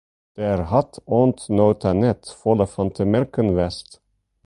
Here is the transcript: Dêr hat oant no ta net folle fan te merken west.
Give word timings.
Dêr 0.37 0.61
hat 0.71 0.93
oant 1.17 1.39
no 1.55 1.67
ta 1.81 1.91
net 2.01 2.23
folle 2.39 2.65
fan 2.73 2.89
te 2.95 3.03
merken 3.13 3.49
west. 3.57 3.89